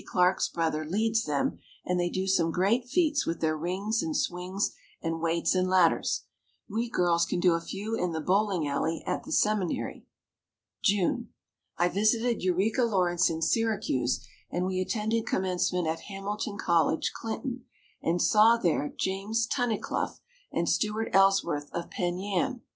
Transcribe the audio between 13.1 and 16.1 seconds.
in Syracuse and we attended commencement at